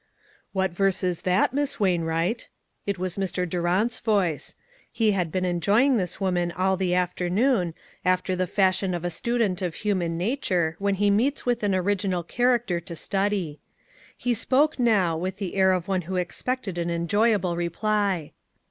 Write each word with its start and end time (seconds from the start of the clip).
"What 0.51 0.71
verse 0.71 1.03
is 1.03 1.21
that, 1.21 1.53
Miss 1.53 1.79
Wainwright?" 1.79 2.49
It 2.87 2.97
was 2.97 3.19
Mr. 3.19 3.47
Durant's 3.47 3.99
voice. 3.99 4.55
He 4.91 5.11
had 5.11 5.31
been 5.31 5.45
enjoying 5.45 5.95
this 5.97 6.19
woman 6.19 6.51
all 6.51 6.75
the 6.75 6.95
afternoon, 6.95 7.75
after 8.03 8.35
the 8.35 8.47
fashion 8.47 8.95
of 8.95 9.05
a 9.05 9.11
student 9.11 9.61
of 9.61 9.75
human 9.75 10.17
nature 10.17 10.75
when 10.79 10.95
he 10.95 11.11
meets 11.11 11.45
with 11.45 11.61
an 11.61 11.75
original 11.75 12.23
character 12.23 12.79
to 12.79 12.95
study. 12.95 13.59
He 14.17 14.33
spoke, 14.33 14.79
now, 14.79 15.15
with 15.17 15.35
the 15.37 15.53
air 15.53 15.71
of 15.71 15.87
one 15.87 16.01
who 16.09 16.15
expected 16.15 16.79
an 16.79 16.89
enjoyable 16.89 17.55
reply. 17.55 18.31